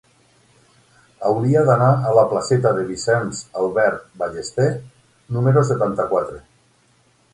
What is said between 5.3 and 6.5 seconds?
número setanta-quatre.